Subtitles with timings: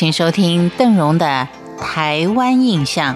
[0.00, 1.46] 请收听邓荣的
[1.78, 3.14] 《台湾印象》。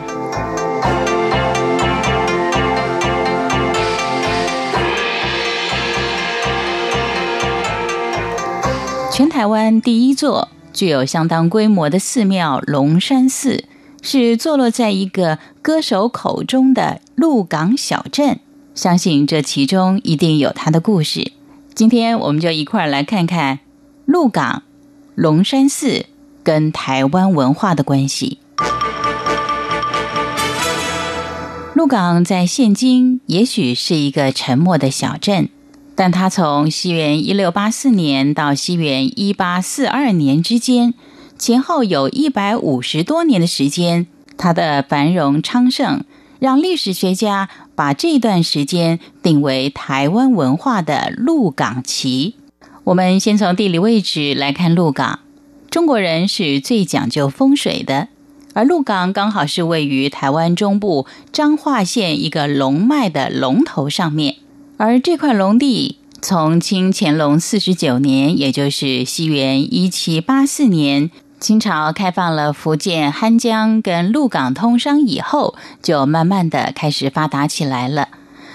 [9.11, 13.65] 全台湾第一座具有相当规模的寺庙龙山寺，
[14.03, 18.41] 是坐落在一个歌手口中的鹿港小镇。
[18.75, 21.33] 相信这其中一定有它的故事。
[21.75, 23.61] 今天我们就一块儿来看看
[24.05, 24.65] 鹿港
[25.15, 26.05] 龙山寺
[26.45, 28.39] 跟台湾文化的关系。
[31.75, 35.49] 鹿港在现今也许是一个沉默的小镇。
[35.97, 40.93] 但它从西元一六八四年到西元一八四二年之间，
[41.39, 46.03] 前后有一百五十多年的时间，它的繁荣昌盛，
[46.41, 52.35] 让历史学家把这段时间定为台湾文化的鹿港期。
[52.83, 55.21] 我们先从地理位置来看鹿港。
[55.75, 58.07] 中国人是最讲究风水的，
[58.53, 64.37] 而鹿港刚好是位于台湾中部彰化县一个龙脉的龙头上面。
[64.77, 78.11] 而这块龙地，从清乾隆四十九年，也就是西元一七八四年，清朝开放了福建汉江跟鹿港通商以后，就慢慢的开始发达起来了。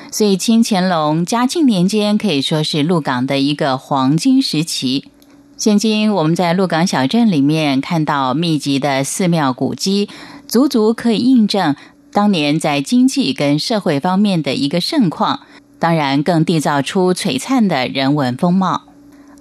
[0.09, 5.11] 所以清乾隆、嘉庆年间可以说是鹿港的一个黄金时期。
[5.59, 10.07] 现今我们在鹿港小镇里面看到密集的寺庙古迹，
[10.47, 11.75] 足足可以印证
[12.13, 15.41] 当年在经济跟社会方面的一个盛况。
[15.77, 18.83] 当然，更缔造出璀璨的人文风貌。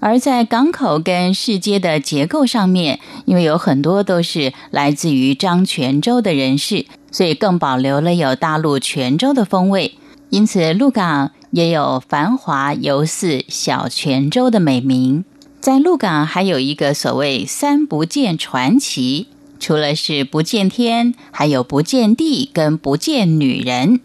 [0.00, 9.96] 而在港口跟市街的结构上面，因为有很多都是来自于漳泉州的人士，所以更保留了有大陆泉州的风味。
[10.30, 15.24] 因此，鹿港也有繁华游似小泉州的美名。
[15.60, 19.26] 在鹿港还有一个所谓“三不见”传奇，
[19.58, 24.00] 除了是不见天，还有不见地跟不见女人。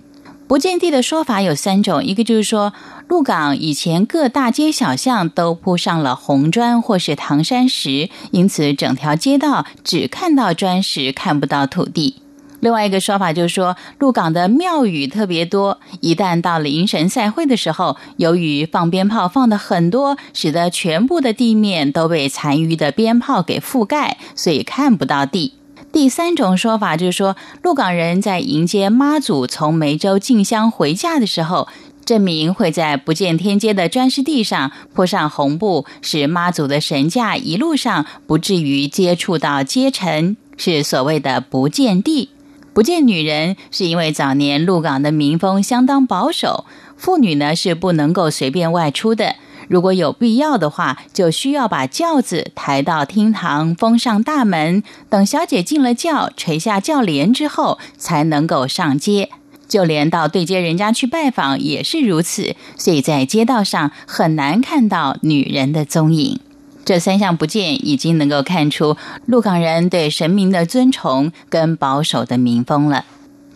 [0.47, 2.73] 不见地的说法有三种，一个就是说，
[3.07, 12.22] 鹿港以前各大街小巷都铺上了红砖或是唐山石，因此整条街道只看到砖石，看不到土地。
[12.63, 25.55] 另外一个说法就是说，鹿港的庙宇特别多，一旦到了迎神赛会的时候，由于放鞭炮放的很多，使得全部的地面都被残余的鞭炮给覆盖，所以看不到地。
[25.91, 31.67] 第三种说法就是说，鹿港人在迎接妈祖从梅州进香回家的时候，
[32.05, 42.29] 证明会在不见天街的砖石地上铺上红布，使妈祖的神驾一路上不至于接触到阶尘，是所谓的不见地。
[42.73, 46.65] 不见女人，是因为早年鹿港的民风相当保守，
[46.97, 49.35] 妇女呢是不能够随便外出的。
[49.69, 59.29] 如果有必要的话，就需要把轿子抬到厅堂，封上大门，等小姐进了轿，垂下轿帘之后，才能够上街。
[59.67, 66.39] 就连到对接人家去拜访也是如此，所以在街道上很难看到女人的踪影。
[66.85, 73.05] 这三项不见，已经能够看出鹿港人对神明的尊崇跟保守的民风了。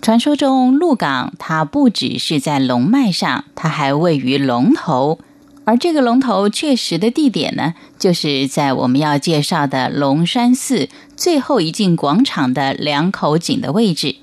[0.01, 5.19] 传说中，鹿港它不只是在龙脉上，它还位于龙头。
[5.65, 10.87] 而这个龙头确实的地点呢，就是在我们要介绍的龙山寺
[11.17, 14.15] 最后一进广场的两口井的位置。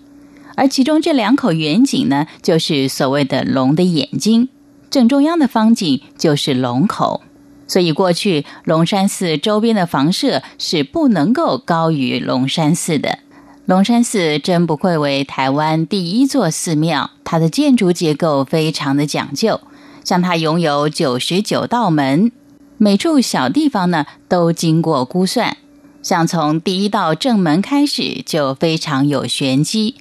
[0.54, 4.48] 而其中这两口圆井呢，就是所谓的龙的眼睛，
[4.88, 7.23] 正中央的方井就是龙口。
[7.66, 13.18] 所以过去龙山寺周边的房舍是不能够高于龙山寺的。
[13.66, 19.60] 龙山寺真不愧为台湾第一座寺庙，它的建筑结构非常的讲究。
[20.04, 22.30] 像它拥有九十九道门，
[22.76, 25.56] 每处小地方呢都经过估算。
[26.02, 29.94] 像从第一道正门开始就非常有玄机。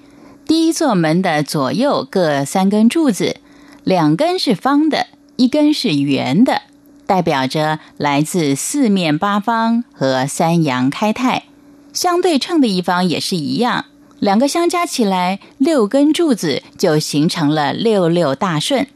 [0.45, 3.38] 第一座门的左右各三根柱子，
[3.85, 5.07] 两根是方的，
[5.38, 6.63] 一根是圆的，
[7.06, 11.44] 代表着来自四面八方和三阳开泰。
[11.91, 13.86] 相对称的一方也是一样，
[14.19, 18.88] 两个相加起来，六根柱子就形成了六六大顺。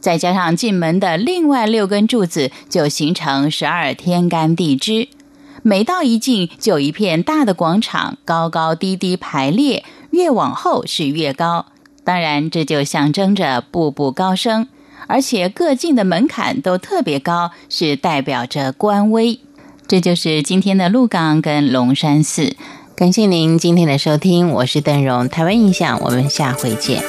[0.00, 5.08] 再加上进门的另外六根柱子，就形成十二天干地支。
[5.62, 11.66] 每到一进，就一片大的广场，高高低低排列，越往后是越高。
[12.04, 14.68] 当然，这就象征着步步高升，
[15.06, 19.38] 而且各进的门槛都特别高，是代表着官威。
[19.86, 22.56] 这就是今天的鹿港跟龙山寺。
[22.94, 27.02] 感谢您今天的收听，我是邓荣，台湾印象，我们下回见。